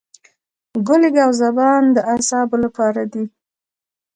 ګل 0.87 1.03
ګاو 1.15 1.31
زبان 1.41 1.81
د 1.95 1.97
اعصابو 2.11 2.57
لپاره 2.65 3.01
دی. 3.13 3.25